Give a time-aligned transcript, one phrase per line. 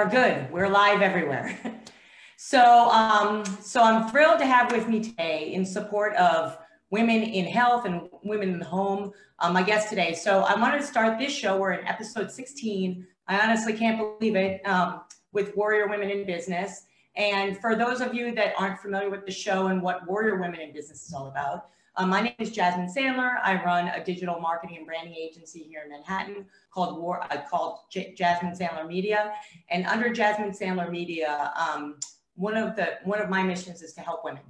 [0.00, 0.50] are good.
[0.50, 1.58] We're live everywhere.
[2.38, 6.56] so, um, so I'm thrilled to have with me today in support of
[6.90, 10.14] women in health and women in the home, um, my guest today.
[10.14, 11.58] So I wanted to start this show.
[11.58, 13.06] We're in episode 16.
[13.28, 15.02] I honestly can't believe it um,
[15.32, 16.86] with Warrior Women in Business.
[17.16, 20.60] And for those of you that aren't familiar with the show and what Warrior Women
[20.60, 21.66] in Business is all about,
[22.00, 23.36] um, my name is Jasmine Sandler.
[23.44, 27.80] I run a digital marketing and branding agency here in Manhattan called War, uh, called
[27.90, 29.34] J- Jasmine Sandler Media.
[29.68, 31.96] And under Jasmine Sandler Media, um,
[32.36, 34.42] one of the one of my missions is to help women.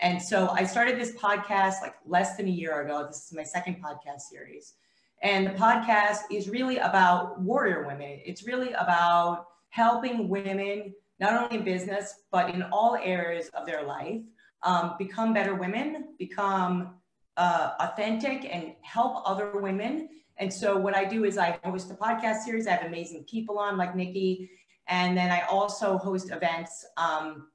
[0.00, 3.06] And so I started this podcast like less than a year ago.
[3.06, 4.74] This is my second podcast series.
[5.22, 8.20] And the podcast is really about warrior women.
[8.24, 13.82] It's really about helping women, not only in business, but in all areas of their
[13.82, 14.22] life,
[14.64, 16.94] um, become better women, become
[17.36, 20.08] uh, authentic, and help other women.
[20.38, 22.66] And so what I do is I host a podcast series.
[22.66, 24.50] I have amazing people on like Nikki.
[24.88, 27.48] And then I also host events, um,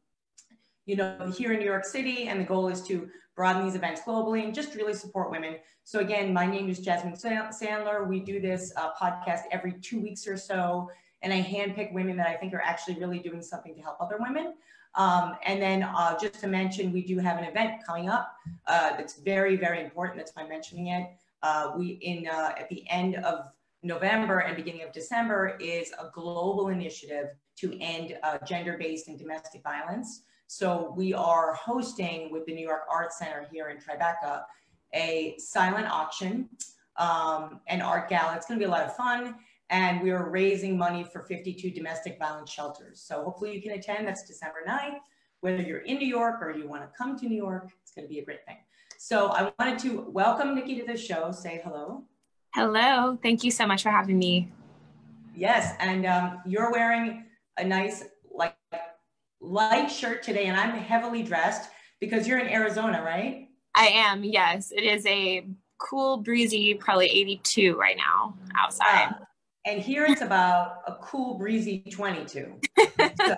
[0.86, 2.28] you know, here in New York City.
[2.28, 5.58] And the goal is to broaden these events globally and just really support women.
[5.84, 8.08] So again, my name is Jasmine Sandler.
[8.08, 10.90] We do this uh, podcast every two weeks or so.
[11.22, 14.18] And I handpick women that I think are actually really doing something to help other
[14.20, 14.54] women.
[14.96, 18.34] Um, and then uh, just to mention, we do have an event coming up
[18.68, 20.18] uh, that's very, very important.
[20.18, 21.08] That's why I'm mentioning it.
[21.42, 23.46] Uh, we in uh, at the end of
[23.82, 29.64] November and beginning of December is a global initiative to end uh, gender-based and domestic
[29.64, 30.24] violence.
[30.48, 34.44] So we are hosting with the New York Art Center here in Tribeca
[34.94, 36.50] a silent auction
[36.98, 38.36] um, and art gala.
[38.36, 39.36] It's going to be a lot of fun
[39.70, 43.02] and we are raising money for 52 domestic violence shelters.
[43.02, 44.08] So hopefully you can attend.
[44.08, 45.00] That's December 9th.
[45.42, 48.06] Whether you're in New York or you want to come to New York, it's going
[48.06, 48.58] to be a great thing.
[48.98, 51.32] So I wanted to welcome Nikki to the show.
[51.32, 52.04] Say hello.
[52.54, 53.18] Hello.
[53.22, 54.52] Thank you so much for having me.
[55.36, 57.26] Yes, and um, you're wearing
[57.58, 58.58] a nice like
[59.40, 61.70] light shirt today, and I'm heavily dressed
[62.02, 63.48] because you're in Arizona, right?
[63.76, 64.24] I am.
[64.26, 65.48] Yes, it is a
[65.78, 69.16] cool, breezy, probably 82 right now outside.
[69.66, 72.60] And here it's about a cool breezy 22.
[72.78, 73.36] so,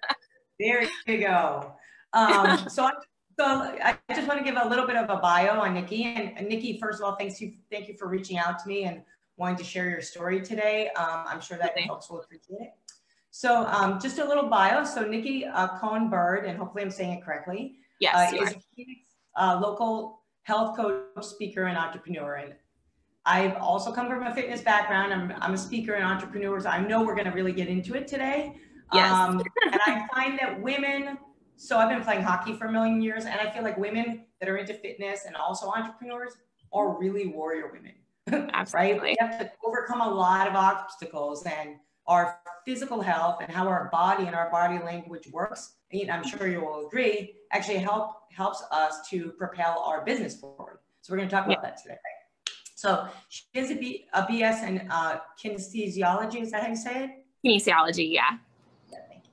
[0.60, 1.74] there you go.
[2.12, 2.92] Um, so, I,
[3.38, 3.44] so
[3.82, 6.04] I just want to give a little bit of a bio on Nikki.
[6.04, 9.02] And, Nikki, first of all, thanks you, thank you for reaching out to me and
[9.36, 10.90] wanting to share your story today.
[10.96, 11.88] Um, I'm sure that okay.
[11.88, 12.70] folks will appreciate it.
[13.30, 14.84] So um, just a little bio.
[14.84, 18.60] So Nikki uh, Cohen Bird, and hopefully I'm saying it correctly, yes, uh, is a
[18.76, 19.00] Phoenix,
[19.36, 22.34] uh, local health coach, speaker, and entrepreneur.
[22.36, 22.54] And
[23.26, 25.12] I've also come from a fitness background.
[25.12, 27.94] I'm, I'm a speaker and entrepreneur, so I know we're going to really get into
[27.94, 28.56] it today.
[28.92, 29.10] Yes.
[29.10, 31.18] Um, and I find that women,
[31.56, 34.48] so I've been playing hockey for a million years, and I feel like women that
[34.48, 36.32] are into fitness and also entrepreneurs
[36.72, 37.94] are really warrior women.
[38.52, 38.90] Absolutely.
[38.90, 39.02] right?
[39.02, 43.88] We have to overcome a lot of obstacles and our physical health and how our
[43.90, 45.76] body and our body language works.
[45.92, 50.78] And I'm sure you will agree, actually help helps us to propel our business forward.
[51.02, 51.70] So we're going to talk about yeah.
[51.70, 51.96] that today.
[52.84, 56.42] So she has a, B, a BS in uh, kinesiology.
[56.42, 57.10] Is that how you say it?
[57.42, 58.36] Kinesiology, yeah.
[58.92, 59.30] yeah thank you.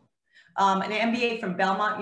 [0.56, 2.00] Um, an MBA from Belmont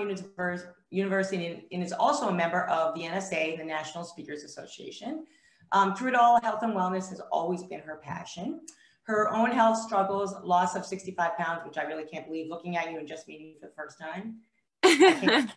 [0.92, 5.24] University and is also a member of the NSA, the National Speakers Association.
[5.72, 8.60] Um, through it all, health and wellness has always been her passion.
[9.02, 12.92] Her own health struggles, loss of 65 pounds, which I really can't believe looking at
[12.92, 14.36] you and just meeting you for the first time.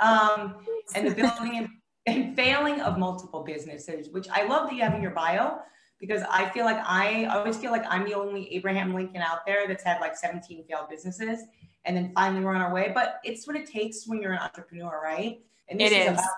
[0.00, 0.64] um,
[0.94, 1.68] and the building
[2.06, 5.58] and failing of multiple businesses, which I love that you have in your bio
[6.00, 9.68] because I feel like I, always feel like I'm the only Abraham Lincoln out there
[9.68, 11.44] that's had like 17 failed businesses
[11.84, 12.90] and then finally we're on our way.
[12.92, 15.40] But it's what it takes when you're an entrepreneur, right?
[15.68, 16.12] And this it is, is.
[16.14, 16.28] about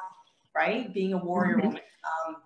[0.54, 1.66] right being a warrior mm-hmm.
[1.68, 1.82] woman.
[2.28, 2.36] Um,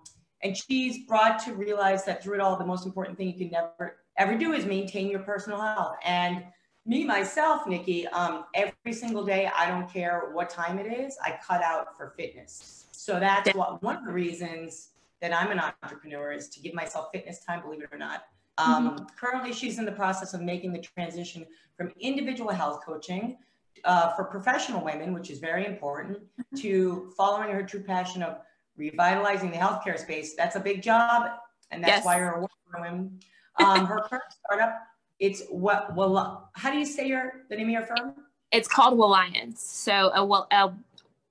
[0.41, 3.51] and she's brought to realize that through it all, the most important thing you can
[3.51, 5.97] never ever do is maintain your personal health.
[6.05, 6.43] And
[6.85, 11.37] me myself, Nikki, um, every single day, I don't care what time it is, I
[11.45, 14.89] cut out for fitness so that's what one of the reasons
[15.21, 18.25] that I'm an entrepreneur is to give myself fitness time, believe it or not.
[18.57, 19.05] Um, mm-hmm.
[19.17, 21.45] Currently, she's in the process of making the transition
[21.77, 23.37] from individual health coaching
[23.85, 26.57] uh, for professional women, which is very important, mm-hmm.
[26.57, 28.39] to following her true passion of
[28.75, 30.35] revitalizing the healthcare space.
[30.35, 31.31] That's a big job,
[31.71, 32.05] and that's yes.
[32.05, 33.17] why you're a woman.
[33.63, 34.75] Um, her current startup,
[35.19, 35.95] it's what?
[35.95, 38.13] Well, how do you say your the name of your firm?
[38.51, 39.61] It's called Alliance.
[39.61, 40.73] So a, a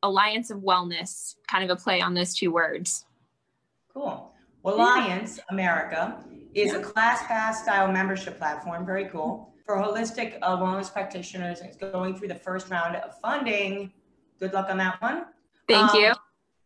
[0.02, 3.04] Alliance of Wellness, kind of a play on those two words.
[3.92, 4.32] Cool.
[4.62, 6.18] Well, Alliance America
[6.54, 6.78] is yeah.
[6.78, 8.84] a ClassPass style membership platform.
[8.86, 11.60] Very cool for holistic uh, wellness practitioners.
[11.60, 13.92] It's going through the first round of funding.
[14.40, 15.26] Good luck on that one.
[15.68, 16.12] Thank um, you.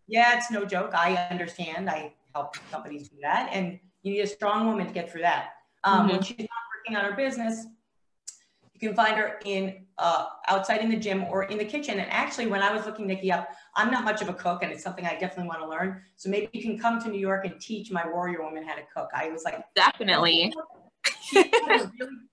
[0.07, 0.93] Yeah, it's no joke.
[0.95, 1.91] I understand.
[1.91, 5.55] I help companies do that, and you need a strong woman to get through that.
[5.85, 6.09] Um, mm-hmm.
[6.11, 7.67] When she's not working on her business,
[8.83, 11.99] can find her in uh, outside in the gym or in the kitchen.
[11.99, 14.73] And actually, when I was looking Nikki up, I'm not much of a cook, and
[14.73, 16.03] it's something I definitely want to learn.
[16.17, 18.83] So maybe you can come to New York and teach my warrior woman how to
[18.95, 19.11] cook.
[19.15, 20.53] I was like, definitely.
[21.35, 21.89] really,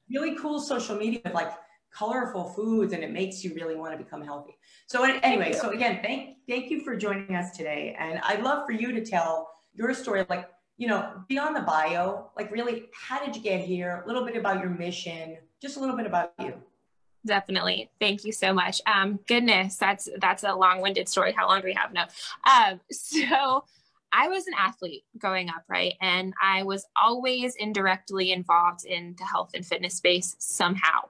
[0.09, 1.51] really cool social media of like
[1.91, 4.57] colorful foods, and it makes you really want to become healthy.
[4.87, 8.71] So anyway, so again, thank thank you for joining us today, and I'd love for
[8.71, 13.35] you to tell your story, like you know, beyond the bio, like really, how did
[13.35, 14.01] you get here?
[14.03, 16.53] A little bit about your mission, just a little bit about you.
[17.25, 17.89] Definitely.
[17.99, 18.81] Thank you so much.
[18.85, 21.33] Um, goodness, that's that's a long-winded story.
[21.33, 22.07] How long do we have now?
[22.45, 23.65] Um, so
[24.11, 25.93] I was an athlete growing up, right?
[26.01, 31.01] And I was always indirectly involved in the health and fitness space somehow.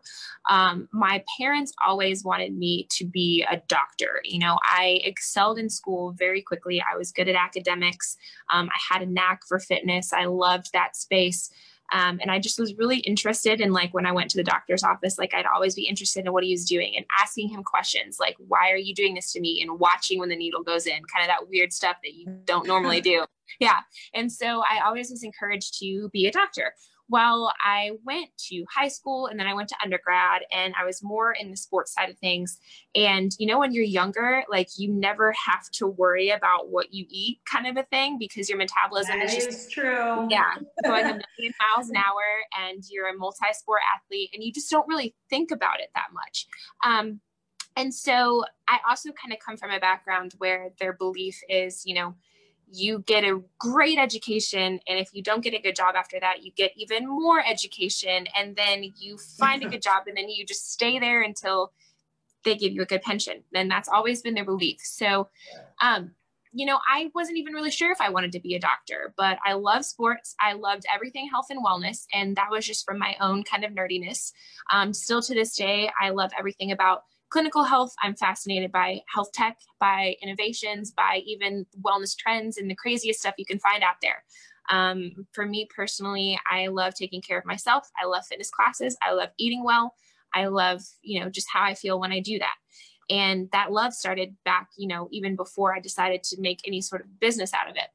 [0.50, 4.22] Um, my parents always wanted me to be a doctor.
[4.24, 6.82] You know, I excelled in school very quickly.
[6.82, 8.18] I was good at academics.
[8.52, 10.12] Um, I had a knack for fitness.
[10.12, 11.52] I loved that space.
[11.92, 14.84] Um, and I just was really interested in like when I went to the doctor's
[14.84, 18.18] office, like I'd always be interested in what he was doing and asking him questions
[18.20, 19.62] like, why are you doing this to me?
[19.62, 22.68] And watching when the needle goes in, kind of that weird stuff that you don't
[22.68, 23.26] normally do.
[23.60, 23.80] Yeah.
[24.14, 26.74] And so I always was encouraged to be a doctor.
[27.10, 31.02] Well, I went to high school and then I went to undergrad and I was
[31.02, 32.60] more in the sports side of things.
[32.96, 37.06] And you know, when you're younger, like you never have to worry about what you
[37.10, 40.28] eat, kind of a thing, because your metabolism that is just true.
[40.30, 40.54] Yeah,
[40.84, 44.88] going a million miles an hour, and you're a multi-sport athlete, and you just don't
[44.88, 46.48] really think about it that much.
[46.86, 47.22] Um,
[47.76, 51.96] and so I also kind of come from a background where their belief is, you
[51.96, 52.16] know,
[52.72, 56.44] you get a great education and if you don't get a good job after that
[56.44, 60.46] you get even more education and then you find a good job and then you
[60.46, 61.72] just stay there until
[62.46, 64.80] they give you a good pension and that's always been their belief.
[64.82, 65.28] So
[65.82, 66.12] um,
[66.52, 69.38] you know i wasn't even really sure if i wanted to be a doctor but
[69.46, 70.36] i love sports.
[70.40, 73.72] I loved everything health and wellness and that was just from my own kind of
[73.72, 74.32] nerdiness.
[74.72, 79.32] Um, still to this day i love everything about clinical health, I'm fascinated by health
[79.34, 83.96] tech, by innovations, by even wellness trends and the craziest stuff you can find out
[84.02, 84.24] there.
[84.72, 87.90] Um, for me personally, I love taking care of myself.
[88.02, 88.98] I love fitness classes.
[89.02, 89.96] I love eating well.
[90.34, 92.56] I love, you know, just how I feel when I do that.
[93.10, 97.02] And that love started back, you know, even before I decided to make any sort
[97.02, 97.90] of business out of it.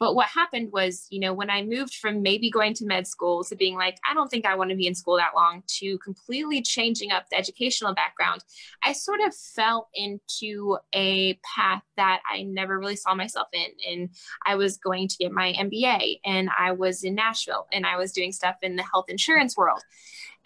[0.00, 3.44] But what happened was, you know, when I moved from maybe going to med school
[3.44, 5.98] to being like, I don't think I want to be in school that long, to
[5.98, 8.44] completely changing up the educational background,
[8.84, 13.66] I sort of fell into a path that I never really saw myself in.
[13.88, 14.10] And
[14.44, 18.12] I was going to get my MBA, and I was in Nashville, and I was
[18.12, 19.82] doing stuff in the health insurance world.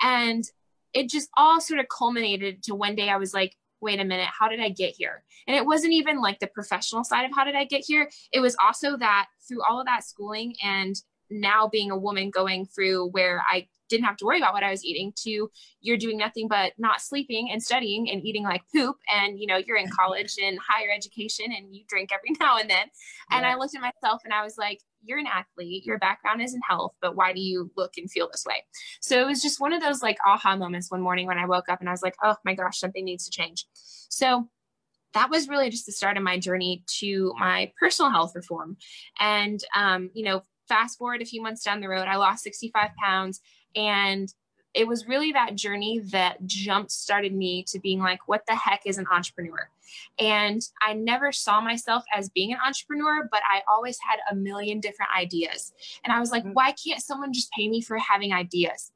[0.01, 0.45] And
[0.93, 4.29] it just all sort of culminated to one day I was like, wait a minute,
[4.39, 5.25] how did I get here?
[5.47, 8.11] And it wasn't even like the professional side of how did I get here.
[8.33, 10.95] It was also that through all of that schooling and
[11.31, 14.71] now being a woman going through where I didn't have to worry about what I
[14.71, 18.97] was eating to you're doing nothing but not sleeping and studying and eating like poop.
[19.09, 22.69] And, you know, you're in college and higher education and you drink every now and
[22.69, 22.87] then.
[23.31, 23.47] And.
[23.49, 26.61] I looked at myself and I was like, you're an athlete, your background is in
[26.69, 28.65] health, but why do you look and feel this way?
[29.01, 31.69] So it was just one of those like aha moments one morning when I woke
[31.69, 33.67] up and I was like, oh my gosh, something needs to change.
[33.73, 34.49] So
[35.15, 38.77] that was really just the start of my journey to my personal health reform.
[39.19, 42.91] And, um, you know, fast forward a few months down the road, I lost 65
[43.03, 43.41] pounds
[43.75, 44.33] and
[44.79, 48.83] it was really that journey that jump started me to being like, what the heck
[48.87, 49.69] is an entrepreneur?
[50.21, 54.79] And I never saw myself as being an entrepreneur, but I always had a million
[54.79, 55.73] different ideas.
[56.05, 56.53] And I was like, mm-hmm.
[56.53, 58.93] why can't someone just pay me for having ideas?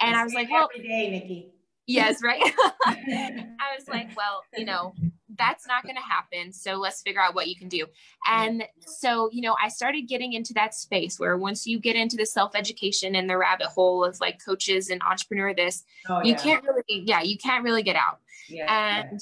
[0.00, 1.52] And I was like, well, every day, Nikki.
[1.86, 2.42] Yes, right.
[2.86, 4.94] I was like, well, you know,
[5.38, 6.52] that's not going to happen.
[6.52, 7.86] So let's figure out what you can do.
[8.28, 12.16] And so, you know, I started getting into that space where once you get into
[12.16, 16.32] the self education and the rabbit hole of like coaches and entrepreneur this, oh, you
[16.32, 16.38] yeah.
[16.38, 18.20] can't really, yeah, you can't really get out.
[18.48, 19.20] Yeah, and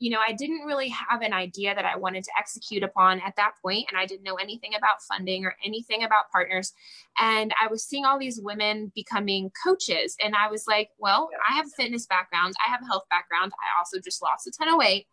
[0.00, 3.36] you know, I didn't really have an idea that I wanted to execute upon at
[3.36, 6.72] that point, and I didn't know anything about funding or anything about partners.
[7.18, 11.54] And I was seeing all these women becoming coaches, and I was like, well, I
[11.54, 14.68] have a fitness background, I have a health background, I also just lost a ton
[14.68, 15.06] of weight.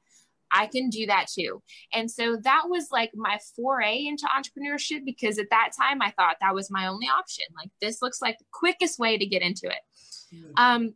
[0.52, 1.62] I can do that too.
[1.94, 6.38] And so that was like my foray into entrepreneurship because at that time I thought
[6.42, 7.46] that was my only option.
[7.58, 9.80] Like this looks like the quickest way to get into it.
[10.34, 10.52] Mm-hmm.
[10.58, 10.94] Um,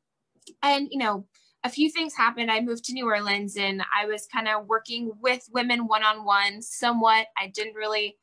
[0.62, 1.26] and you know,
[1.64, 2.52] a few things happened.
[2.52, 6.24] I moved to New Orleans and I was kind of working with women one on
[6.24, 7.26] one somewhat.
[7.40, 8.18] I didn't really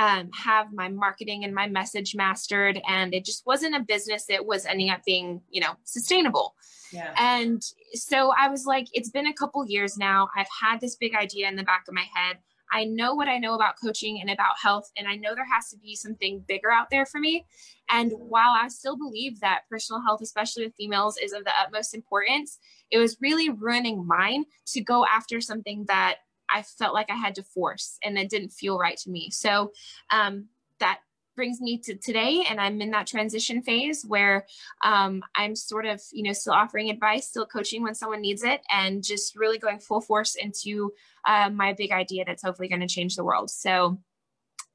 [0.00, 4.46] um, have my marketing and my message mastered, and it just wasn't a business that
[4.46, 6.54] was ending up being, you know, sustainable.
[6.90, 7.12] Yeah.
[7.18, 10.30] And so I was like, it's been a couple years now.
[10.34, 12.38] I've had this big idea in the back of my head.
[12.72, 15.68] I know what I know about coaching and about health, and I know there has
[15.68, 17.44] to be something bigger out there for me.
[17.90, 21.94] And while I still believe that personal health, especially with females, is of the utmost
[21.94, 22.58] importance,
[22.90, 26.18] it was really ruining mine to go after something that
[26.52, 29.30] I felt like I had to force and that didn't feel right to me.
[29.30, 29.72] So
[30.10, 30.46] um,
[30.78, 31.00] that
[31.36, 34.44] brings me to today and i'm in that transition phase where
[34.84, 38.60] um, i'm sort of you know still offering advice still coaching when someone needs it
[38.70, 40.92] and just really going full force into
[41.26, 43.50] uh, my big idea that's hopefully going to change the world.
[43.50, 43.98] So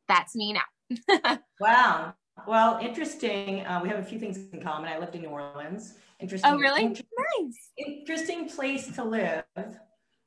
[0.07, 1.39] that's me now.
[1.59, 2.13] Wow.
[2.47, 3.65] Well interesting.
[3.65, 4.91] Uh, we have a few things in common.
[4.91, 5.95] I lived in new orleans.
[6.19, 6.81] Interesting oh really?
[6.81, 7.07] interesting,
[7.39, 7.71] nice.
[7.77, 9.43] interesting place to live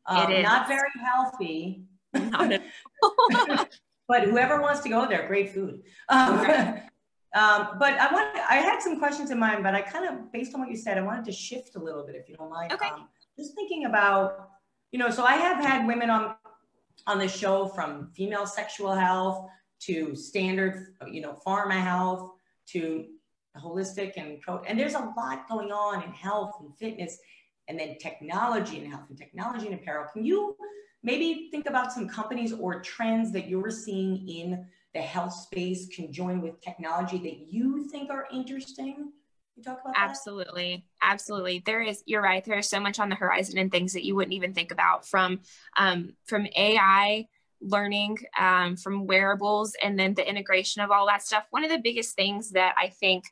[0.09, 0.43] um, it is.
[0.45, 1.85] not very healthy
[2.15, 2.51] not
[4.09, 5.83] but whoever wants to go there, great food.
[6.09, 6.39] Um,
[7.35, 10.55] um, but I want, I had some questions in mind, but I kind of, based
[10.55, 12.73] on what you said, I wanted to shift a little bit, if you don't mind.
[12.73, 12.89] Okay.
[12.89, 14.49] Um, just thinking about,
[14.91, 16.35] you know, so I have had women on
[17.07, 19.49] on the show from female sexual health
[19.81, 22.33] to standard, you know, pharma health
[22.71, 23.07] to
[23.57, 27.19] holistic and pro and there's a lot going on in health and fitness
[27.69, 30.07] and then technology and health and technology and apparel.
[30.13, 30.57] Can you
[31.03, 36.43] maybe think about some companies or trends that you're seeing in the health space conjoined
[36.43, 39.13] with technology that you think are interesting?
[39.57, 41.13] You talk about absolutely that?
[41.13, 44.05] absolutely there is you're right there is so much on the horizon and things that
[44.05, 45.41] you wouldn't even think about from
[45.77, 47.27] um, from ai
[47.61, 51.81] learning um, from wearables and then the integration of all that stuff one of the
[51.83, 53.25] biggest things that i think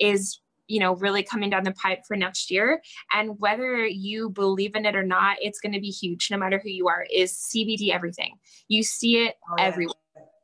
[0.00, 2.82] is you know really coming down the pipe for next year.
[3.12, 6.60] And whether you believe in it or not it's going to be huge no matter
[6.62, 8.36] who you are is cbd everything.
[8.68, 9.64] You see it oh, yeah.
[9.64, 9.94] everywhere.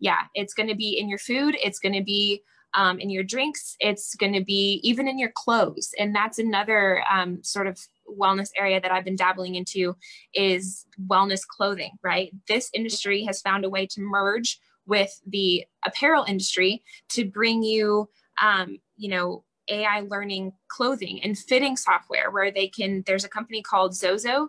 [0.01, 3.25] Yeah it's going to be in your food it's going to be um, in your
[3.25, 5.91] drinks it's going to be even in your clothes.
[5.99, 7.79] And that's another um, sort of
[8.19, 9.95] wellness area that i've been dabbling into
[10.35, 12.33] is wellness clothing right?
[12.49, 18.09] This industry has found a way to merge with the apparel industry to bring you
[18.43, 23.63] um, you know AI learning clothing and fitting software where they can, there's a company
[23.63, 24.49] called Zozo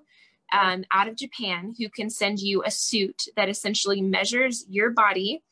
[0.52, 5.44] um, out of Japan who can send you a suit that essentially measures your body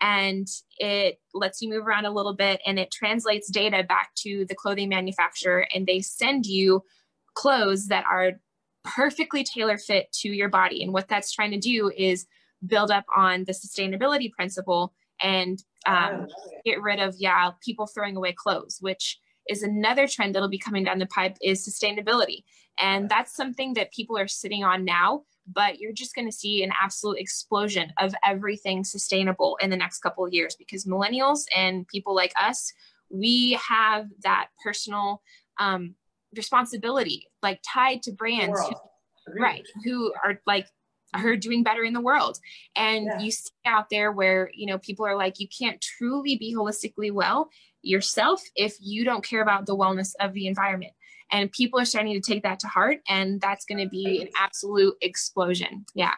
[0.00, 0.46] and
[0.78, 4.54] it lets you move around a little bit and it translates data back to the
[4.54, 6.82] clothing manufacturer and they send you
[7.34, 8.32] clothes that are
[8.84, 10.82] perfectly tailor fit to your body.
[10.82, 12.26] And what that's trying to do is
[12.64, 16.26] build up on the sustainability principle and um,
[16.64, 19.18] get rid of yeah people throwing away clothes which
[19.48, 22.42] is another trend that'll be coming down the pipe is sustainability.
[22.78, 26.62] And that's something that people are sitting on now but you're just going to see
[26.62, 31.86] an absolute explosion of everything sustainable in the next couple of years because millennials and
[31.88, 32.72] people like us
[33.10, 35.22] we have that personal
[35.58, 35.94] um,
[36.36, 38.60] responsibility like tied to brands
[39.26, 40.66] who, right who are like
[41.18, 42.38] her doing better in the world.
[42.74, 43.20] And yeah.
[43.20, 47.12] you see out there where you know people are like you can't truly be holistically
[47.12, 47.48] well
[47.82, 50.92] yourself if you don't care about the wellness of the environment.
[51.32, 54.28] And people are starting to take that to heart and that's going to be an
[54.38, 55.84] absolute explosion.
[55.94, 56.14] Yeah.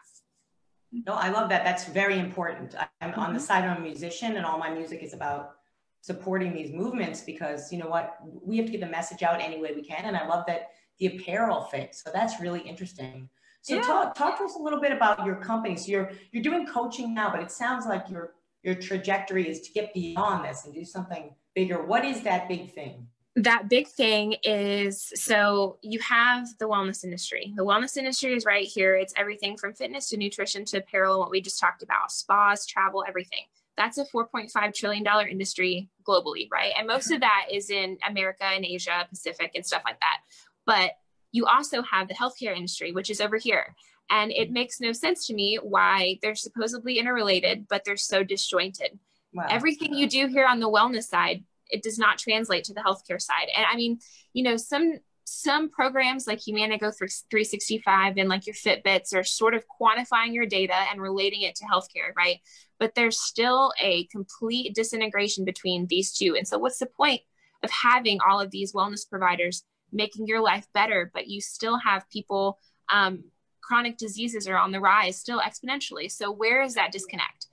[0.93, 1.65] No i love that.
[1.65, 2.75] That's very important.
[3.01, 3.21] I'm mm-hmm.
[3.21, 3.47] on the mm-hmm.
[3.47, 5.53] side i'm a musician and all my music is about
[6.01, 9.61] supporting these movements because you know what we have to get the message out any
[9.61, 12.03] way we can and i love that the apparel fits.
[12.03, 13.29] So that's really interesting
[13.69, 13.83] so yeah.
[13.83, 15.77] talk talk to us a little bit about your company.
[15.77, 18.33] So you're you're doing coaching now, but it sounds like your
[18.63, 21.85] your trajectory is to get beyond this and do something bigger.
[21.85, 23.07] What is that big thing?
[23.37, 27.53] That big thing is so you have the wellness industry.
[27.57, 28.97] The wellness industry is right here.
[28.97, 33.05] It's everything from fitness to nutrition to apparel, what we just talked about, spas, travel,
[33.07, 33.45] everything.
[33.77, 36.73] That's a $4.5 trillion industry globally, right?
[36.77, 40.19] And most of that is in America and Asia, Pacific, and stuff like that.
[40.67, 40.93] But
[41.33, 43.75] you also have the healthcare industry, which is over here.
[44.11, 48.99] And it makes no sense to me why they're supposedly interrelated, but they're so disjointed.
[49.35, 49.47] Wow.
[49.51, 53.21] Everything you do here on the wellness side, it does not translate to the healthcare
[53.21, 53.49] side.
[53.55, 53.99] And I mean,
[54.33, 54.95] you know, some
[55.31, 60.47] some programs like Humana Go 365 and like your Fitbits are sort of quantifying your
[60.47, 62.39] data and relating it to healthcare, right?
[62.79, 66.35] But there's still a complete disintegration between these two.
[66.37, 67.21] And so, what's the point
[67.63, 72.09] of having all of these wellness providers making your life better, but you still have
[72.11, 72.59] people,
[72.93, 73.25] um,
[73.61, 76.11] chronic diseases are on the rise still exponentially.
[76.11, 77.47] So, where is that disconnect?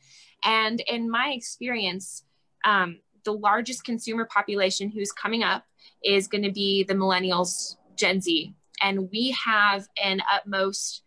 [0.44, 2.24] And in my experience,
[2.63, 5.65] um, the largest consumer population who's coming up
[6.04, 8.54] is going to be the millennials, Gen Z.
[8.82, 11.04] And we have an utmost,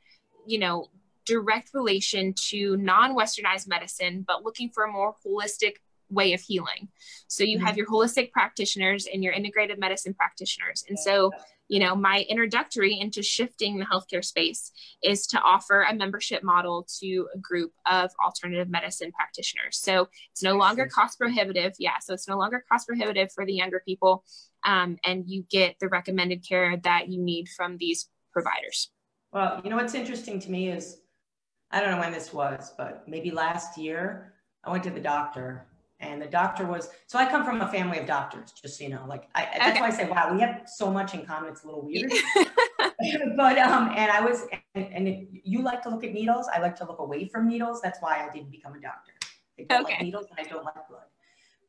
[0.47, 0.89] you know,
[1.25, 5.77] direct relation to non westernized medicine, but looking for a more holistic
[6.11, 6.89] way of healing.
[7.27, 7.79] So you have mm-hmm.
[7.79, 10.85] your holistic practitioners and your integrative medicine practitioners.
[10.89, 11.33] And so
[11.69, 14.73] you know, my introductory into shifting the healthcare space
[15.03, 19.79] is to offer a membership model to a group of alternative medicine practitioners.
[19.79, 21.75] So it's no longer cost prohibitive.
[21.79, 24.25] Yeah, so it's no longer cost prohibitive for the younger people.
[24.65, 28.91] Um, and you get the recommended care that you need from these providers.
[29.33, 31.03] Well, you know what's interesting to me is
[31.71, 34.33] I don't know when this was, but maybe last year
[34.65, 35.67] I went to the doctor
[36.01, 38.91] and the doctor was so i come from a family of doctors just so you
[38.91, 41.65] know like I, that's why i say wow we have so much in common it's
[41.65, 42.13] a little weird.
[43.37, 46.77] But um and i was and, and you like to look at needles i like
[46.77, 49.13] to look away from needles that's why i didn't become a doctor.
[49.59, 49.95] I don't okay.
[49.95, 51.03] like needles and i don't like blood.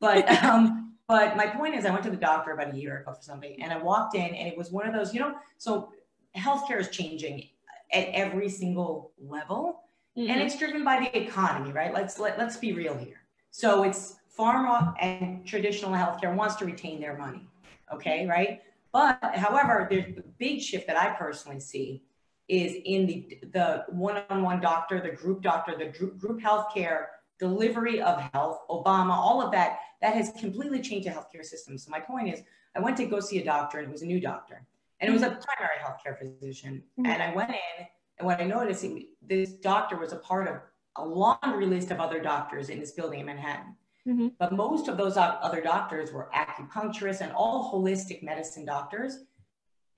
[0.00, 3.12] But um but my point is i went to the doctor about a year ago
[3.12, 5.92] for something and i walked in and it was one of those you know so
[6.36, 7.48] healthcare is changing
[7.92, 9.84] at every single level
[10.16, 10.30] mm-hmm.
[10.30, 11.92] and it's driven by the economy right?
[11.92, 13.20] Let's let, let's be real here.
[13.50, 17.46] So it's pharma and traditional healthcare wants to retain their money.
[17.92, 18.62] Okay, right?
[18.92, 22.02] But however, there's the big shift that I personally see
[22.48, 27.06] is in the the one-on-one doctor, the group doctor, the group, group healthcare
[27.38, 31.78] delivery of health, Obama, all of that, that has completely changed the healthcare system.
[31.78, 32.42] So my point is,
[32.76, 34.66] I went to go see a doctor, and it was a new doctor,
[35.00, 36.82] and it was a primary healthcare physician.
[36.98, 37.10] Mm-hmm.
[37.10, 37.86] And I went in,
[38.18, 38.84] and what I noticed,
[39.26, 40.56] this doctor was a part of
[40.96, 43.76] a laundry list of other doctors in this building in Manhattan.
[44.08, 44.28] Mm-hmm.
[44.38, 49.24] But most of those other doctors were acupuncturists and all holistic medicine doctors.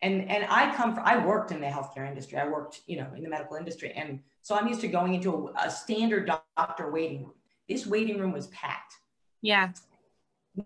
[0.03, 2.39] And, and I come from, I worked in the healthcare industry.
[2.39, 3.93] I worked, you know, in the medical industry.
[3.95, 7.35] And so I'm used to going into a, a standard doctor waiting room.
[7.69, 8.95] This waiting room was packed.
[9.41, 9.71] Yeah.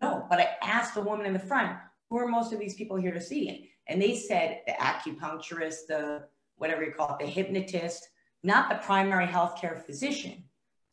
[0.01, 1.77] No, but I asked the woman in the front,
[2.09, 3.71] who are most of these people here to see?
[3.89, 6.25] And they said the acupuncturist, the
[6.57, 8.09] whatever you call it, the hypnotist,
[8.43, 10.43] not the primary healthcare physician.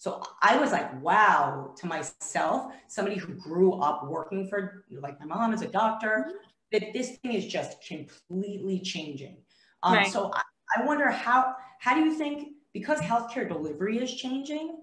[0.03, 5.25] So I was like, wow, to myself, somebody who grew up working for, like my
[5.25, 6.38] mom is a doctor, mm-hmm.
[6.74, 9.38] that this thing is just completely changing.
[9.81, 10.12] Um, right.
[10.12, 10.41] So I,
[10.75, 14.75] I wonder how, how do you think, because healthcare delivery is changing,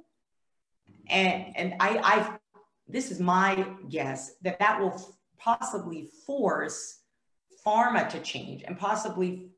[1.11, 2.37] and, and I, I,
[2.89, 7.01] this is my guess that that will possibly force
[7.67, 9.51] pharma to change and possibly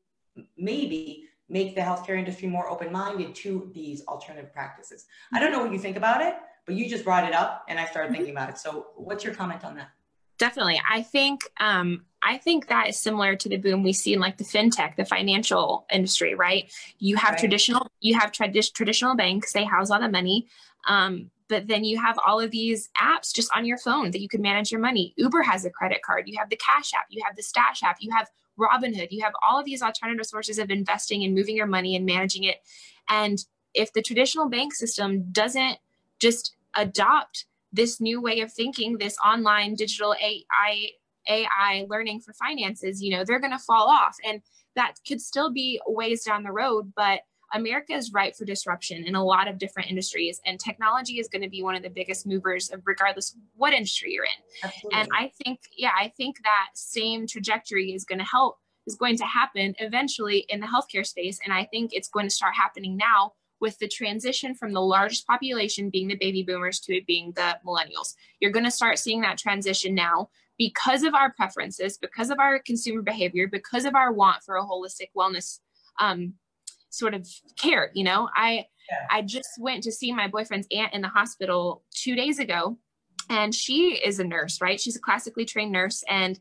[0.57, 5.05] maybe make the healthcare industry more open-minded to these alternative practices.
[5.33, 7.79] I don't know what you think about it, but you just brought it up and
[7.79, 8.15] I started mm-hmm.
[8.15, 8.57] thinking about it.
[8.57, 9.89] So what's your comment on that?
[10.37, 10.81] Definitely.
[10.89, 14.37] I think um, I think that is similar to the boom we see in like
[14.37, 16.71] the fintech, the financial industry, right?
[16.99, 17.39] You have right.
[17.39, 20.47] traditional you have tradi- traditional banks, they house all the money.
[20.87, 24.27] Um, but then you have all of these apps just on your phone that you
[24.27, 25.13] can manage your money.
[25.17, 27.97] Uber has a credit card, you have the Cash app, you have the Stash app,
[27.99, 31.67] you have Robinhood, you have all of these alternative sources of investing and moving your
[31.67, 32.57] money and managing it.
[33.09, 33.39] And
[33.73, 35.77] if the traditional bank system doesn't
[36.19, 40.89] just adopt this new way of thinking, this online digital AI
[41.27, 44.17] AI learning for finances, you know, they're going to fall off.
[44.27, 44.41] And
[44.75, 47.21] that could still be ways down the road, but
[47.53, 51.43] America is ripe for disruption in a lot of different industries, and technology is going
[51.43, 54.31] to be one of the biggest movers, of regardless of what industry you're in.
[54.63, 54.99] Absolutely.
[54.99, 59.17] And I think, yeah, I think that same trajectory is going to help, is going
[59.17, 61.39] to happen eventually in the healthcare space.
[61.43, 65.25] And I think it's going to start happening now with the transition from the largest
[65.25, 68.15] population being the baby boomers to it being the millennials.
[68.39, 72.59] You're going to start seeing that transition now because of our preferences, because of our
[72.59, 75.59] consumer behavior, because of our want for a holistic wellness
[75.99, 76.33] um,
[76.93, 77.27] sort of
[77.57, 79.07] care you know i yeah.
[79.09, 82.77] i just went to see my boyfriend's aunt in the hospital two days ago
[83.29, 86.39] and she is a nurse right she's a classically trained nurse and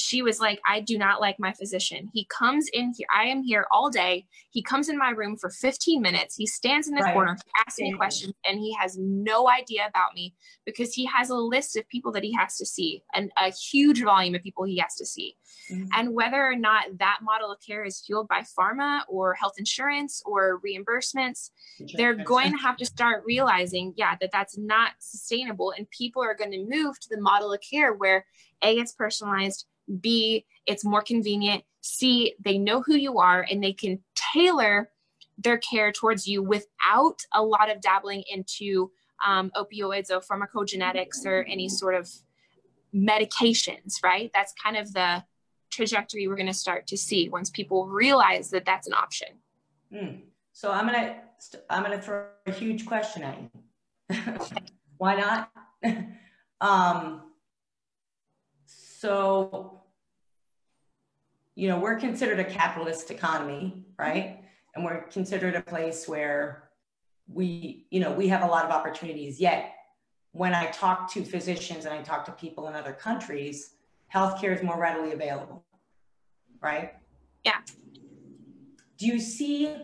[0.00, 2.08] she was like, I do not like my physician.
[2.12, 3.06] He comes in here.
[3.14, 4.26] I am here all day.
[4.50, 6.36] He comes in my room for 15 minutes.
[6.36, 7.12] He stands in the right.
[7.12, 10.34] corner, asks me questions, and he has no idea about me
[10.64, 14.02] because he has a list of people that he has to see and a huge
[14.02, 15.36] volume of people he has to see.
[15.70, 15.86] Mm-hmm.
[15.94, 20.22] And whether or not that model of care is fueled by pharma or health insurance
[20.24, 21.50] or reimbursements,
[21.94, 25.72] they're going to have to start realizing, yeah, that that's not sustainable.
[25.76, 28.24] And people are going to move to the model of care where
[28.62, 29.66] A, it's personalized,
[30.00, 31.64] B, it's more convenient.
[31.80, 34.90] C, they know who you are and they can tailor
[35.38, 38.90] their care towards you without a lot of dabbling into
[39.26, 42.10] um, opioids or pharmacogenetics or any sort of
[42.94, 44.30] medications, right?
[44.34, 45.24] That's kind of the
[45.70, 49.28] trajectory we're going to start to see once people realize that that's an option.
[49.92, 50.20] Mm.
[50.52, 51.16] So I'm going to
[51.70, 54.16] I'm going to throw a huge question at you.
[54.96, 55.52] Why not?
[56.60, 57.22] um,
[59.00, 59.78] so
[61.54, 64.44] you know, we're considered a capitalist economy, right?
[64.74, 66.70] And we're considered a place where
[67.26, 69.40] we, you know, we have a lot of opportunities.
[69.40, 69.72] Yet,
[70.30, 73.74] when I talk to physicians and I talk to people in other countries,
[74.14, 75.64] healthcare is more readily available,
[76.62, 76.92] right?
[77.44, 77.58] Yeah.
[78.96, 79.74] Do you see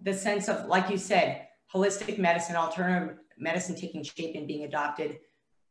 [0.00, 5.18] the sense of, like you said, holistic medicine, alternative medicine taking shape and being adopted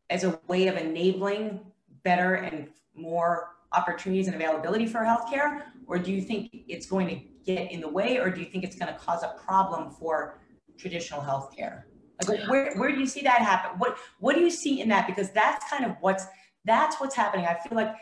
[0.09, 1.59] as a way of enabling
[2.03, 5.63] better and more opportunities and availability for healthcare?
[5.87, 8.63] Or do you think it's going to get in the way, or do you think
[8.63, 10.39] it's going to cause a problem for
[10.77, 11.83] traditional healthcare?
[12.27, 13.77] Like where, where do you see that happen?
[13.79, 15.07] What what do you see in that?
[15.07, 16.25] Because that's kind of what's
[16.63, 17.45] that's what's happening.
[17.45, 17.93] I feel like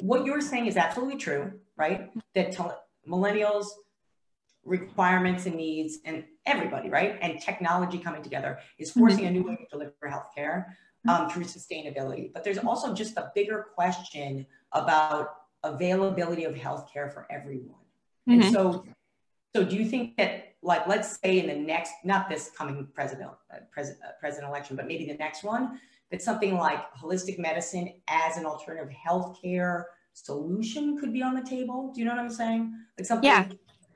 [0.00, 2.10] what you're saying is absolutely true, right?
[2.34, 2.56] That
[3.06, 3.66] millennials
[4.64, 7.18] requirements and needs and everybody, right?
[7.20, 9.00] And technology coming together is mm-hmm.
[9.00, 9.26] forcing mm-hmm.
[9.26, 10.66] a new way to deliver healthcare
[11.08, 12.32] um, through sustainability.
[12.32, 17.80] But there's also just a bigger question about availability of healthcare for everyone.
[18.28, 18.42] Mm-hmm.
[18.42, 18.84] And so,
[19.54, 23.30] so do you think that, like, let's say in the next, not this coming president,
[23.52, 27.92] uh, president, uh, president election, but maybe the next one, that something like holistic medicine
[28.08, 31.90] as an alternative healthcare solution could be on the table?
[31.92, 32.72] Do you know what I'm saying?
[32.98, 33.48] Like something yeah.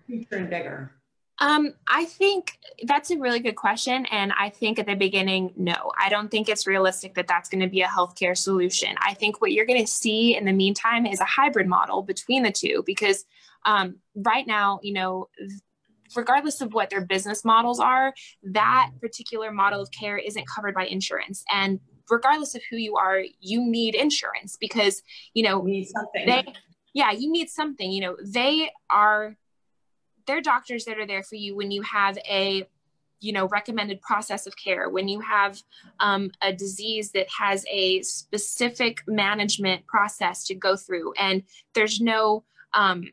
[0.06, 0.92] future and bigger.
[1.38, 4.06] Um, I think that's a really good question.
[4.06, 7.60] And I think at the beginning, no, I don't think it's realistic that that's going
[7.60, 8.96] to be a healthcare solution.
[9.00, 12.42] I think what you're going to see in the meantime is a hybrid model between
[12.42, 13.26] the two because
[13.66, 15.28] um, right now, you know,
[16.14, 20.86] regardless of what their business models are, that particular model of care isn't covered by
[20.86, 21.44] insurance.
[21.52, 25.02] And regardless of who you are, you need insurance because,
[25.34, 26.26] you know, you need something.
[26.26, 26.44] They,
[26.94, 27.90] yeah, you need something.
[27.90, 29.36] You know, they are
[30.26, 32.66] they're doctors that are there for you when you have a
[33.20, 35.62] you know recommended process of care when you have
[36.00, 41.12] um, a disease that has a specific management process to go through.
[41.18, 41.42] And
[41.74, 43.10] there's no um,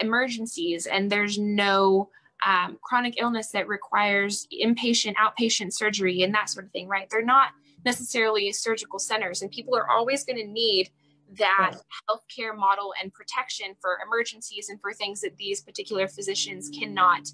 [0.00, 2.08] emergencies and there's no
[2.44, 7.08] um, chronic illness that requires inpatient outpatient surgery and that sort of thing right?
[7.10, 7.50] They're not
[7.84, 10.90] necessarily surgical centers and people are always going to need
[11.38, 11.76] that
[12.08, 17.28] healthcare model and protection for emergencies and for things that these particular physicians cannot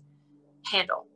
[0.65, 1.07] handle.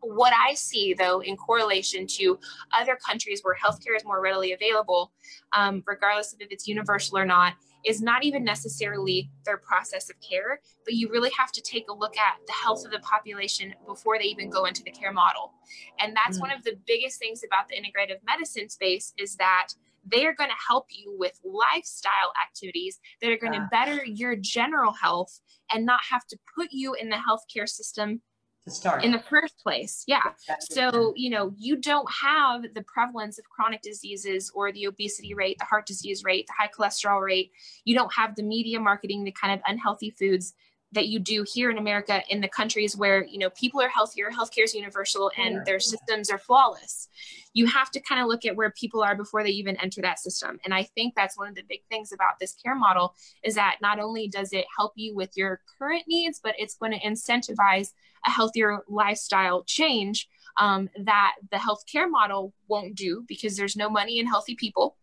[0.00, 2.38] What I see, though, in correlation to
[2.78, 5.12] other countries where healthcare is more readily available,
[5.56, 10.16] um, regardless of if it's universal or not, is not even necessarily their process of
[10.20, 13.74] care, but you really have to take a look at the health of the population
[13.86, 15.52] before they even go into the care model.
[15.98, 16.48] And that's mm-hmm.
[16.48, 19.68] one of the biggest things about the integrative medicine space is that
[20.10, 24.36] they are going to help you with lifestyle activities that are going to better your
[24.36, 25.40] general health
[25.72, 28.20] and not have to put you in the healthcare system
[28.68, 30.04] to start in the first place.
[30.06, 30.22] Yeah.
[30.60, 35.56] So, you know, you don't have the prevalence of chronic diseases or the obesity rate,
[35.58, 37.50] the heart disease rate, the high cholesterol rate.
[37.84, 40.54] You don't have the media marketing the kind of unhealthy foods
[40.92, 44.30] that you do here in America in the countries where you know people are healthier,
[44.30, 47.08] healthcare is universal, and their systems are flawless.
[47.52, 50.18] You have to kind of look at where people are before they even enter that
[50.18, 50.58] system.
[50.64, 53.78] And I think that's one of the big things about this care model is that
[53.82, 57.92] not only does it help you with your current needs, but it's going to incentivize
[58.26, 64.18] a healthier lifestyle change um, that the healthcare model won't do because there's no money
[64.18, 64.96] in healthy people.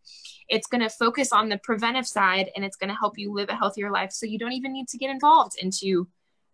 [0.48, 3.50] It's going to focus on the preventive side and it's going to help you live
[3.50, 4.12] a healthier life.
[4.12, 6.08] So you don't even need to get involved into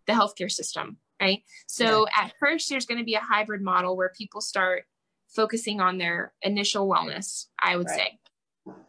[0.06, 1.42] the healthcare system, right?
[1.66, 2.24] So yeah.
[2.24, 4.84] at first, there's going to be a hybrid model where people start
[5.28, 7.96] focusing on their initial wellness, I would right.
[7.96, 8.18] say.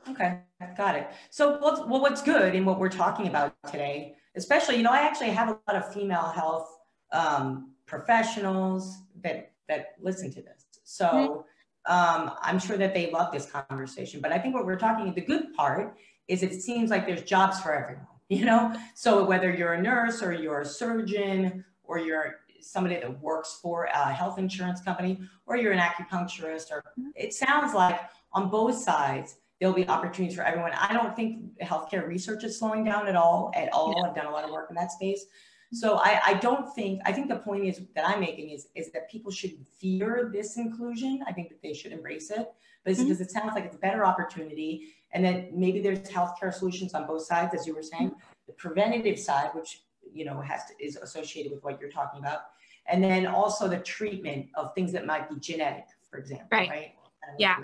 [0.09, 0.39] Okay,
[0.77, 1.07] got it.
[1.31, 4.99] So, what's, well, what's good in what we're talking about today, especially, you know, I
[4.99, 6.69] actually have a lot of female health
[7.11, 10.65] um, professionals that that listen to this.
[10.83, 11.93] So mm-hmm.
[11.93, 14.21] um, I'm sure that they love this conversation.
[14.21, 17.59] But I think what we're talking, the good part is it seems like there's jobs
[17.59, 18.75] for everyone, you know?
[18.95, 23.85] So whether you're a nurse or you're a surgeon or you're somebody that works for
[23.85, 27.09] a health insurance company or you're an acupuncturist or mm-hmm.
[27.15, 27.99] it sounds like
[28.31, 32.85] on both sides there'll be opportunities for everyone i don't think healthcare research is slowing
[32.85, 34.07] down at all at all yeah.
[34.07, 35.25] i've done a lot of work in that space
[35.73, 38.91] so I, I don't think, I think the point is that I'm making is, is
[38.91, 41.23] that people should fear this inclusion.
[41.27, 42.51] I think that they should embrace it,
[42.83, 43.03] but mm-hmm.
[43.03, 47.07] because it sounds like it's a better opportunity and that maybe there's healthcare solutions on
[47.07, 48.19] both sides, as you were saying, mm-hmm.
[48.47, 49.81] the preventative side, which,
[50.13, 52.41] you know, has to, is associated with what you're talking about.
[52.87, 56.69] And then also the treatment of things that might be genetic, for example, right?
[56.69, 56.91] right?
[57.39, 57.57] Yeah.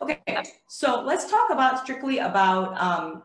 [0.00, 0.18] Okay,
[0.66, 3.22] so let's talk about strictly about um,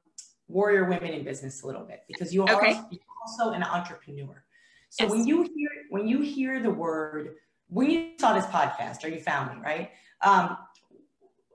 [0.50, 2.82] warrior women in business a little bit because you are okay
[3.26, 4.44] also an entrepreneur.
[4.90, 5.12] So yes.
[5.12, 7.36] when you hear when you hear the word,
[7.68, 9.92] when you saw this podcast or you found me, right?
[10.22, 10.58] Um,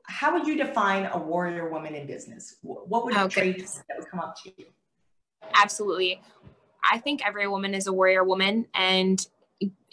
[0.04, 2.56] how would you define a warrior woman in business?
[2.62, 3.52] What would okay.
[3.52, 4.66] traits that would come up to you?
[5.54, 6.20] Absolutely.
[6.90, 9.24] I think every woman is a warrior woman, and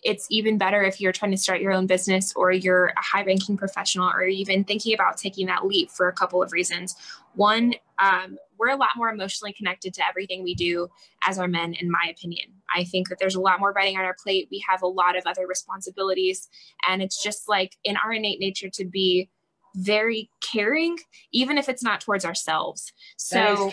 [0.03, 3.23] it's even better if you're trying to start your own business or you're a high
[3.23, 6.95] ranking professional or even thinking about taking that leap for a couple of reasons.
[7.35, 10.87] One, um, we're a lot more emotionally connected to everything we do
[11.25, 12.47] as our men, in my opinion.
[12.75, 14.47] I think that there's a lot more writing on our plate.
[14.51, 16.47] We have a lot of other responsibilities.
[16.87, 19.29] And it's just like in our innate nature to be
[19.75, 20.97] very caring,
[21.31, 22.91] even if it's not towards ourselves.
[23.17, 23.71] So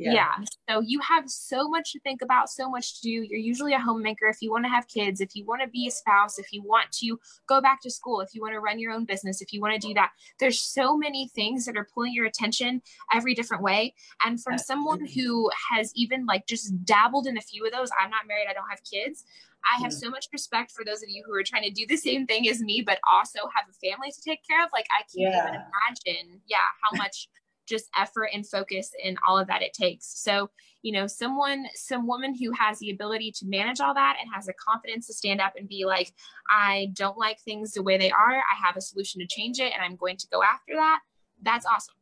[0.00, 0.12] yeah.
[0.12, 0.44] yeah.
[0.68, 3.10] So you have so much to think about, so much to do.
[3.10, 4.26] You're usually a homemaker.
[4.26, 6.62] If you want to have kids, if you want to be a spouse, if you
[6.62, 9.52] want to go back to school, if you want to run your own business, if
[9.52, 12.80] you want to do that, there's so many things that are pulling your attention
[13.12, 13.94] every different way.
[14.24, 18.10] And from someone who has even like just dabbled in a few of those, I'm
[18.10, 19.24] not married, I don't have kids.
[19.62, 21.96] I have so much respect for those of you who are trying to do the
[21.96, 24.70] same thing as me, but also have a family to take care of.
[24.72, 25.48] Like I can't yeah.
[25.48, 27.28] even imagine, yeah, how much
[27.70, 30.06] just effort and focus and all of that it takes.
[30.22, 30.50] So,
[30.82, 34.46] you know, someone, some woman who has the ability to manage all that and has
[34.46, 36.12] the confidence to stand up and be like,
[36.50, 38.34] I don't like things the way they are.
[38.34, 41.00] I have a solution to change it and I'm going to go after that.
[41.42, 41.94] That's awesome.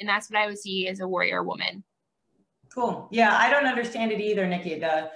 [0.00, 1.84] And that's what I would see as a warrior woman.
[2.74, 3.08] Cool.
[3.10, 4.78] Yeah, I don't understand it either, Nikki.
[4.78, 5.10] The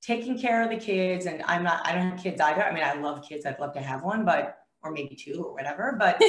[0.00, 2.64] taking care of the kids, and I'm not, I don't have kids either.
[2.64, 3.44] I mean, I love kids.
[3.44, 6.22] I'd love to have one, but, or maybe two or whatever, but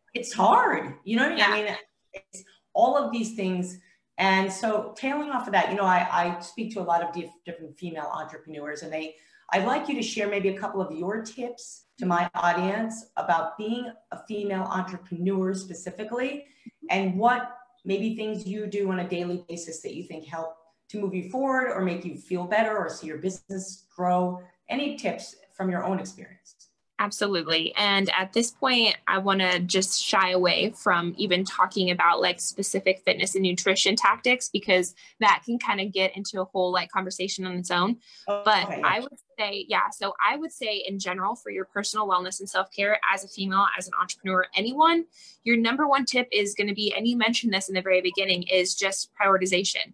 [0.14, 0.94] it's hard.
[1.04, 1.38] You know what I mean?
[1.38, 1.50] Yeah.
[1.50, 1.76] I mean,
[2.12, 2.44] it's
[2.78, 3.80] all of these things.
[4.18, 7.12] And so tailing off of that, you know, I, I speak to a lot of
[7.12, 9.16] diff, different female entrepreneurs and they,
[9.52, 13.58] I'd like you to share maybe a couple of your tips to my audience about
[13.58, 16.44] being a female entrepreneur specifically
[16.90, 20.54] and what maybe things you do on a daily basis that you think help
[20.90, 24.40] to move you forward or make you feel better or see your business grow.
[24.68, 26.57] Any tips from your own experience?
[27.00, 27.72] Absolutely.
[27.76, 32.40] And at this point, I want to just shy away from even talking about like
[32.40, 36.90] specific fitness and nutrition tactics because that can kind of get into a whole like
[36.90, 37.98] conversation on its own.
[38.26, 38.68] Oh, but.
[38.82, 42.48] I would say, yeah, so I would say in general for your personal wellness and
[42.48, 45.04] self care as a female, as an entrepreneur, anyone,
[45.44, 48.00] your number one tip is going to be, and you mentioned this in the very
[48.00, 49.92] beginning, is just prioritization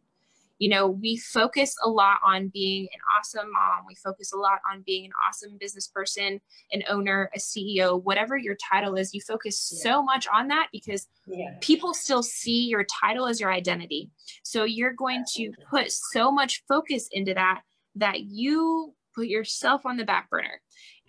[0.59, 3.85] you know, we focus a lot on being an awesome mom.
[3.89, 6.41] We focus a lot on being an awesome business person,
[6.73, 9.13] an owner, a CEO, whatever your title is.
[9.13, 9.91] You focus yeah.
[9.91, 11.57] so much on that because yeah.
[11.61, 14.11] people still see your title as your identity.
[14.43, 17.63] So you're going to put so much focus into that
[17.97, 20.61] that you put yourself on the back burner.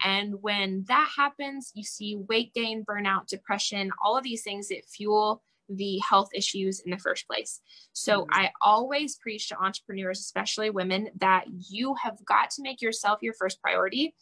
[0.04, 4.86] And when that happens, you see weight gain, burnout, depression, all of these things that
[4.86, 7.60] fuel the health issues in the first place.
[7.94, 8.34] So mm-hmm.
[8.34, 13.34] I always preach to entrepreneurs, especially women, that you have got to make yourself your
[13.34, 14.16] first priority.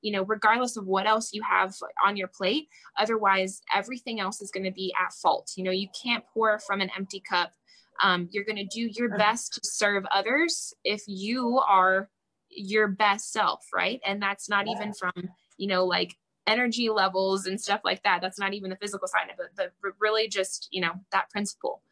[0.00, 1.74] You know, regardless of what else you have
[2.06, 5.50] on your plate, otherwise, everything else is going to be at fault.
[5.56, 7.52] You know, you can't pour from an empty cup.
[8.00, 12.08] Um, you're going to do your best to serve others if you are
[12.48, 14.00] your best self, right?
[14.06, 14.74] And that's not yeah.
[14.74, 15.12] even from,
[15.56, 16.14] you know, like
[16.48, 18.20] energy levels and stuff like that.
[18.20, 21.82] That's not even the physical side of it, but really just, you know, that principle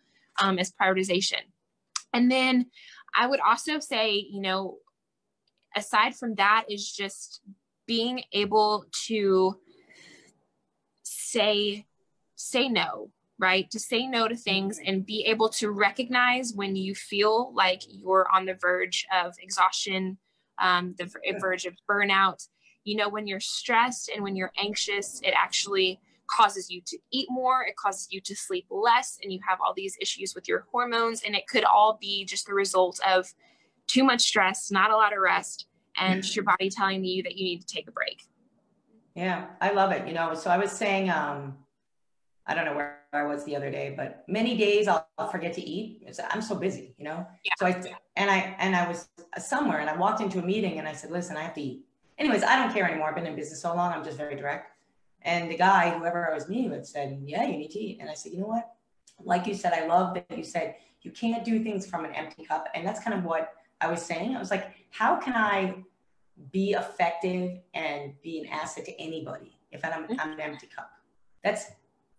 [0.41, 1.43] um, is prioritization.
[2.13, 2.67] And then
[3.15, 4.79] I would also say, you know,
[5.77, 7.43] aside from that, is just
[7.87, 9.59] being able to
[11.03, 11.87] say
[12.35, 16.95] say no right to say no to things and be able to recognize when you
[16.95, 20.19] feel like you're on the verge of exhaustion
[20.61, 22.49] um, the verge of burnout
[22.87, 27.27] you know when you're stressed and when you're anxious it actually causes you to eat
[27.29, 30.67] more it causes you to sleep less and you have all these issues with your
[30.73, 33.33] hormones and it could all be just the result of
[33.87, 35.67] too much stress not a lot of rest
[35.99, 38.23] and your body telling you that you need to take a break.
[39.15, 41.57] Yeah i love it you know so i was saying um
[42.47, 45.55] i don't know where i was the other day but many days i'll, I'll forget
[45.55, 47.27] to eat i'm so busy you know?
[47.45, 47.53] Yeah.
[47.59, 50.87] so i and i and i was somewhere and i walked into a meeting and
[50.87, 51.86] i said listen i have to eat
[52.19, 53.09] anyways, I don't care anymore.
[53.09, 54.73] I've been in business so long, I'm just very direct.
[55.23, 57.99] And the guy, whoever I was meeting with, said, Yeah, you need to eat.
[58.01, 58.71] And I said, You know what?
[59.23, 62.45] Like you said, I love that you said you can't do things from an empty
[62.45, 62.69] cup.
[62.75, 64.37] And that's kind of what I was saying.
[64.37, 65.77] I was like, How can I
[66.53, 70.07] be effective and be an asset to anybody if I'm.
[70.19, 70.91] I'm an empty cup?
[71.43, 71.67] That's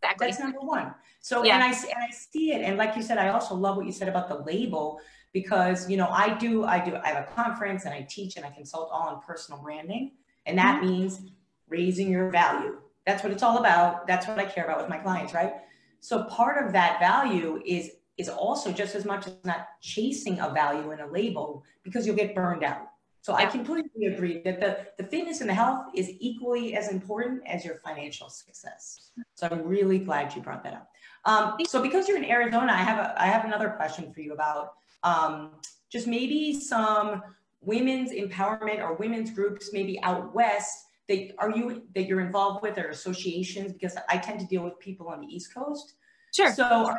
[0.03, 0.27] exactly.
[0.27, 0.93] that's number one.
[1.19, 1.55] So yeah.
[1.55, 2.61] and I and I see it.
[2.61, 4.99] And like you said, I also love what you said about the label
[5.33, 8.45] because you know I do I do I have a conference and I teach and
[8.45, 10.11] I consult all on personal branding
[10.45, 10.89] and that mm-hmm.
[10.89, 11.21] means
[11.67, 12.77] raising your value.
[13.05, 14.07] That's what it's all about.
[14.07, 15.53] That's what I care about with my clients, right?
[15.99, 20.49] So part of that value is is also just as much as not chasing a
[20.49, 22.87] value in a label because you'll get burned out.
[23.21, 27.41] So I completely agree that the, the fitness and the health is equally as important
[27.45, 29.11] as your financial success.
[29.35, 30.89] So I'm really glad you brought that up.
[31.25, 34.33] Um, so because you're in Arizona, I have a, I have another question for you
[34.33, 35.51] about um,
[35.91, 37.21] just maybe some
[37.61, 42.77] women's empowerment or women's groups maybe out west that are you that you're involved with
[42.77, 45.95] or associations because I tend to deal with people on the East Coast.
[46.33, 46.53] Sure.
[46.53, 46.95] So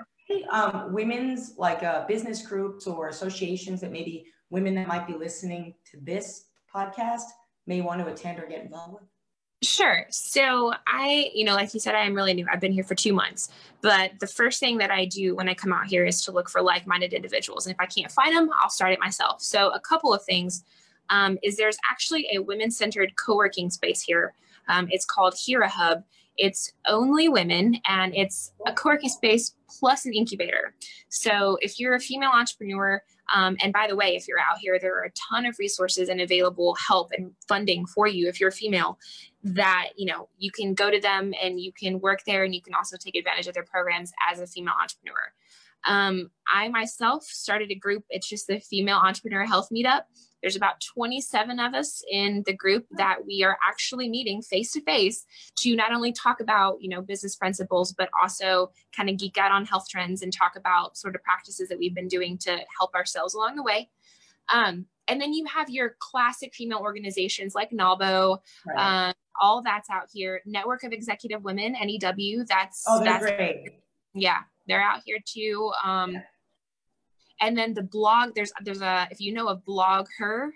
[0.51, 5.75] um, women's like uh, business groups or associations that maybe women that might be listening
[5.91, 7.25] to this podcast
[7.67, 9.03] may want to attend or get involved with?
[9.63, 10.07] Sure.
[10.11, 12.47] So I, you know, like you said, I am really new.
[12.51, 13.49] I've been here for two months.
[13.81, 16.49] But the first thing that I do when I come out here is to look
[16.49, 17.67] for like minded individuals.
[17.67, 19.43] And if I can't find them, I'll start it myself.
[19.43, 20.63] So a couple of things
[21.11, 24.35] um, is there's actually a women centered co working space here.
[24.69, 26.05] Um, it's called Hera Hub.
[26.39, 30.75] It's only women and it's a co working space plus an incubator.
[31.09, 33.03] So if you're a female entrepreneur,
[33.35, 36.09] um, and by the way, if you're out here, there are a ton of resources
[36.09, 38.99] and available help and funding for you if you're a female
[39.43, 42.63] that, you know, you can go to them and you can work there and you
[42.63, 45.33] can also take advantage of their programs as a female entrepreneur.
[45.87, 50.03] Um, I myself started a group, it's just the Female Entrepreneur Health Meetup.
[50.43, 54.81] There's about 27 of us in the group that we are actually meeting face to
[54.83, 55.25] face
[55.57, 59.51] to not only talk about, you know, business principles, but also kind of geek out
[59.51, 62.95] on health trends and talk about sort of practices that we've been doing to help
[62.95, 63.91] ourselves along the way.
[64.53, 69.09] Um, and then you have your classic female organizations like NAWBO, right.
[69.09, 70.43] um, all that's out here.
[70.45, 72.45] Network of Executive Women, NEW.
[72.49, 73.71] That's oh, that's great.
[74.15, 75.73] Yeah, they're out here too.
[75.85, 76.21] Um, yeah
[77.41, 80.53] and then the blog there's there's a if you know of blog her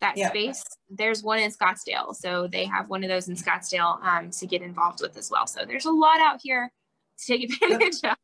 [0.00, 0.28] that yeah.
[0.28, 2.14] space there's one in scottsdale.
[2.14, 5.46] So they have one of those in scottsdale um, to get involved with as well.
[5.46, 6.70] So there's a lot out here
[7.20, 8.16] to take advantage of.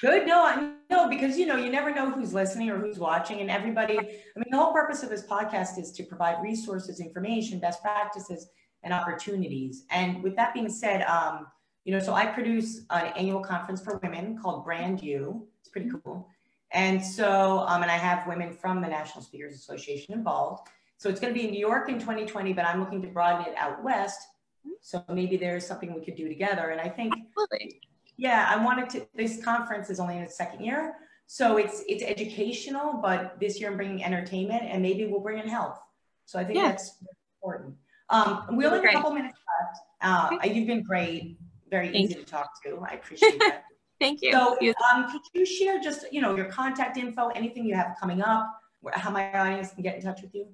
[0.00, 0.26] Good.
[0.26, 3.48] No i know because you know you never know who's listening or who's watching and
[3.48, 7.80] everybody i mean the whole purpose of this podcast is to provide resources information best
[7.82, 8.48] practices
[8.82, 9.84] and opportunities.
[9.90, 11.46] And with that being said um,
[11.86, 16.28] you know so i produce an annual conference for women called BrandYou it's pretty cool
[16.72, 20.68] and so, um, and I have women from the National Speakers Association involved.
[20.98, 23.46] So it's going to be in New York in 2020, but I'm looking to broaden
[23.46, 24.18] it out west.
[24.80, 26.70] So maybe there's something we could do together.
[26.70, 27.80] And I think, Absolutely.
[28.16, 30.94] yeah, I wanted to, this conference is only in its second year.
[31.26, 35.48] So it's, it's educational, but this year I'm bringing entertainment and maybe we'll bring in
[35.48, 35.78] health.
[36.24, 36.68] So I think yeah.
[36.68, 36.98] that's
[37.36, 37.74] important.
[38.08, 40.42] Um, we only have a couple minutes left.
[40.42, 41.38] Uh, you've been great,
[41.70, 42.24] very Thank easy you.
[42.24, 42.78] to talk to.
[42.88, 43.64] I appreciate that.
[44.00, 44.32] Thank you.
[44.32, 44.58] So
[44.92, 48.46] um, could you share just, you know, your contact info, anything you have coming up,
[48.92, 50.46] how my audience can get in touch with you?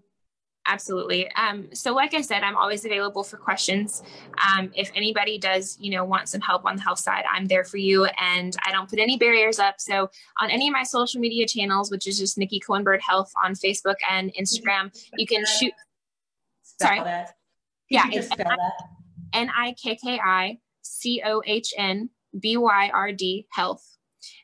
[0.65, 1.31] Absolutely.
[1.33, 4.03] Um, so like I said, I'm always available for questions.
[4.47, 7.65] Um, if anybody does, you know, want some help on the health side, I'm there
[7.65, 9.77] for you and I don't put any barriers up.
[9.79, 10.09] So
[10.41, 13.55] on any of my social media channels, which is just Nikki Cohn Byrd Health on
[13.55, 15.73] Facebook and Instagram, you can shoot.
[16.81, 17.01] Sorry.
[17.01, 17.35] That.
[17.91, 18.09] Yeah.
[20.83, 23.97] It's N-I-K-K-I-C-O-H-N BYRD Health.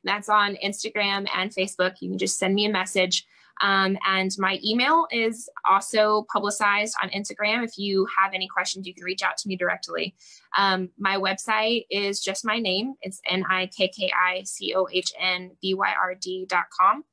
[0.04, 1.94] That's on Instagram and Facebook.
[2.00, 3.26] You can just send me a message.
[3.60, 7.64] Um, and my email is also publicized on Instagram.
[7.64, 10.14] If you have any questions, you can reach out to me directly.
[10.56, 12.94] Um, my website is just my name.
[13.02, 17.04] It's N I K K I C O H N B Y R D.com.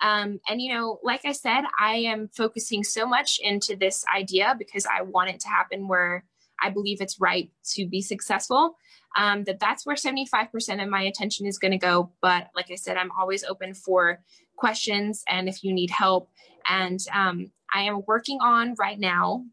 [0.00, 4.54] Um, and, you know, like I said, I am focusing so much into this idea
[4.56, 6.24] because I want it to happen where
[6.62, 8.76] I believe it's right to be successful
[9.16, 12.12] um, that that's where 75% of my attention is going to go.
[12.20, 14.20] But like I said, I'm always open for
[14.56, 16.30] questions and if you need help.
[16.68, 19.44] And um, I am working on right now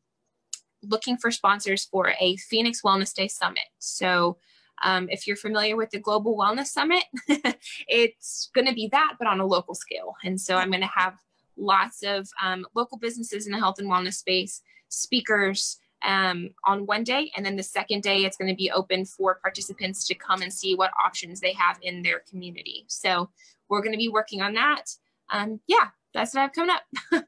[0.84, 3.64] looking for sponsors for a Phoenix Wellness Day Summit.
[3.80, 4.38] So
[4.84, 7.04] um, if you're familiar with the Global Wellness Summit,
[7.88, 10.16] it's going to be that, but on a local scale.
[10.24, 11.16] And so I'm going to have
[11.58, 17.04] lots of um, local businesses in the health and wellness space, speakers, um, on one
[17.04, 17.32] day.
[17.36, 20.52] And then the second day, it's going to be open for participants to come and
[20.52, 22.86] see what options they have in their community.
[22.88, 23.30] So
[23.70, 24.84] we're going to be working on that.
[25.32, 26.84] Um, yeah, that's what I have coming up.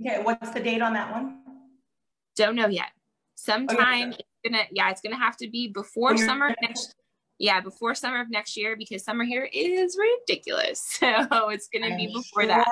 [0.00, 1.40] okay, what's the date on that one?
[2.36, 2.90] Don't know yet.
[3.34, 6.94] Sometime oh, it's gonna yeah, it's gonna have to be before summer next
[7.40, 10.98] yeah, before summer of next year because summer here is ridiculous.
[11.10, 12.66] So it's going to be before sure that.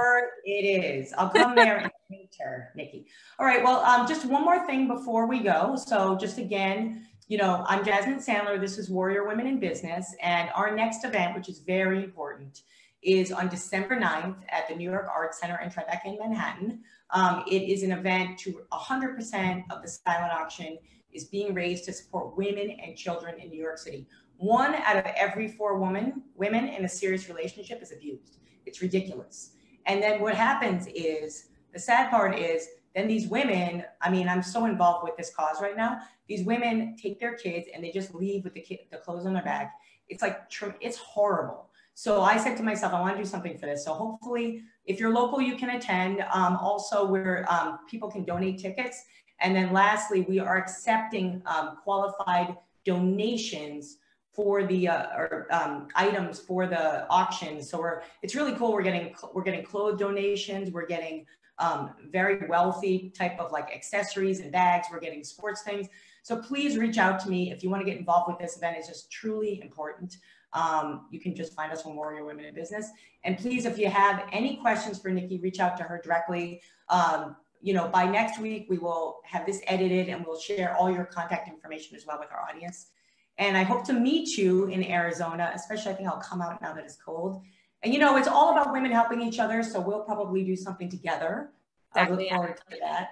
[0.44, 1.14] It is.
[1.16, 3.07] I'll come there in winter, Nikki.
[3.38, 3.64] All right.
[3.64, 5.76] Well, um, just one more thing before we go.
[5.76, 8.61] So just again, you know, I'm Jasmine Sandler.
[8.61, 10.14] This is Warrior Women in Business.
[10.22, 12.62] And our next event, which is very important,
[13.02, 16.81] is on December 9th at the New York Arts Center in Tribeca in Manhattan.
[17.10, 20.79] Um, it is an event to 100% of the silent auction
[21.12, 24.06] is being raised to support women and children in New York City.
[24.39, 28.39] One out of every four women women in a serious relationship is abused.
[28.67, 29.51] It's ridiculous.
[29.87, 34.43] And then what happens is the sad part is then these women, I mean, I'm
[34.43, 36.01] so involved with this cause right now.
[36.29, 39.35] These women take their kids and they just leave with the kid, the clothes on
[39.35, 39.75] their back.
[40.09, 40.43] It's like
[40.81, 41.71] it's horrible.
[41.95, 43.85] So I said to myself, I want to do something for this.
[43.85, 46.25] So hopefully, if you're local, you can attend.
[46.33, 49.05] Um, also, where um, people can donate tickets.
[49.41, 53.97] And then lastly, we are accepting um, qualified donations
[54.39, 57.61] for the uh, or um, items for the auction.
[57.61, 58.73] So we're it's really cool.
[58.73, 60.71] We're getting we're getting clothes donations.
[60.71, 61.27] We're getting
[61.59, 64.87] um, very wealthy type of like accessories and bags.
[64.93, 65.89] We're getting sports things.
[66.23, 68.77] So please reach out to me if you want to get involved with this event.
[68.79, 70.19] It's just truly important.
[70.53, 72.91] Um, you can just find us on Warrior Women in Business.
[73.25, 76.63] And please, if you have any questions for Nikki, reach out to her directly.
[76.89, 80.93] Um, you know, by next week, we will have this edited and we'll share all
[80.93, 82.93] your contact information as well with our audience.
[83.39, 86.75] And I hope to meet you in Arizona, especially I think I'll come out now
[86.75, 87.43] that it's cold.
[87.83, 89.63] And you know, it's all about women helping each other.
[89.63, 91.51] So we'll probably do something together.
[91.95, 92.31] Exactly.
[92.31, 93.11] I look forward to that.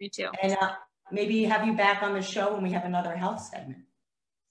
[0.00, 0.28] Me too.
[0.42, 0.72] And uh,
[1.10, 3.78] maybe have you back on the show when we have another health segment.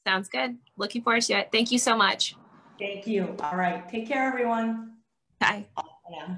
[0.05, 0.57] Sounds good.
[0.77, 1.49] Looking forward to it.
[1.51, 2.35] Thank you so much.
[2.79, 3.35] Thank you.
[3.39, 3.87] All right.
[3.87, 4.93] Take care, everyone.
[5.39, 5.67] Bye.
[6.11, 6.35] Yeah.